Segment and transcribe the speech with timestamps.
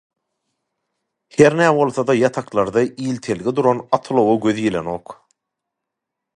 [1.41, 5.17] Hernä, bolsa-da, ýataklarda iltelgi duran at-ulag-a göze ilenok.